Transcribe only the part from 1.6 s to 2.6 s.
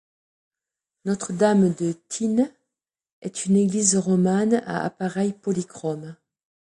de Thines